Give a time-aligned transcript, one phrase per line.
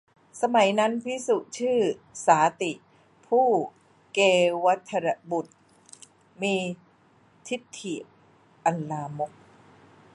[0.41, 1.79] สมัยนั้น ภิกษุชื่อ
[2.25, 2.71] สาติ
[3.27, 3.47] ผู้
[4.13, 4.19] เก
[4.65, 5.53] วัฏฏบุตร
[6.41, 6.55] มี
[7.47, 7.95] ทิฏฐิ
[8.65, 9.31] อันลามก